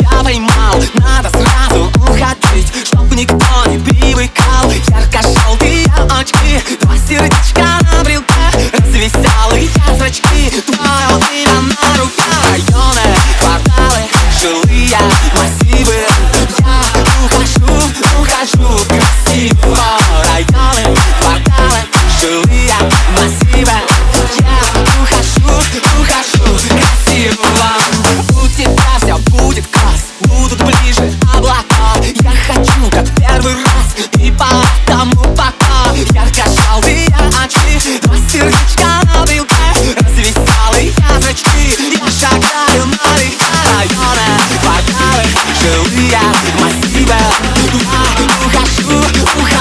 [0.00, 0.82] я поймал.
[0.94, 4.70] Надо сразу уходить, чтоб никто не привыкал.
[4.88, 7.61] Ярко-желтые очки, два сердечка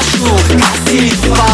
[0.00, 1.49] našu kasinu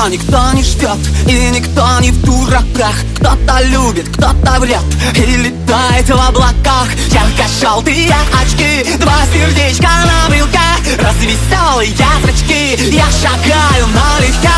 [0.00, 2.94] Но никто не ждет и никто не в дураках.
[3.16, 4.80] Кто-то любит, кто-то врет
[5.14, 6.88] и летает в облаках.
[7.10, 10.58] Ярко-желтые очки, два сердечка на брелке
[10.98, 14.49] Развеселые зрачки, я шагаю налегке